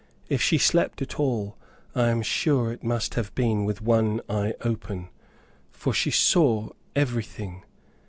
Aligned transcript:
If 0.29 0.41
she 0.41 0.57
slept 0.57 1.03
at 1.03 1.19
all 1.19 1.59
I 1.93 2.09
am 2.09 2.23
sure 2.23 2.71
it 2.71 2.83
must 2.83 3.13
have 3.13 3.35
been 3.35 3.65
with 3.65 3.81
one 3.83 4.19
eye 4.27 4.55
open, 4.61 5.09
for 5.69 5.93
she 5.93 6.09
saw 6.09 6.69
everything. 6.95 7.63